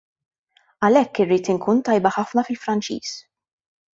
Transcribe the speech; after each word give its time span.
Għalhekk 0.87 1.21
irrid 1.25 1.51
inkun 1.53 1.83
tajba 1.91 2.13
ħafna 2.17 2.45
fil-Franċiż. 2.47 3.15